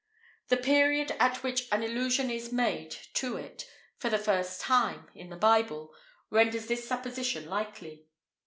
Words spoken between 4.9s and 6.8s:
in the Bible, renders